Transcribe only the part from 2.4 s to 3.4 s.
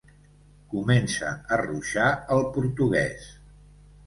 portuguès.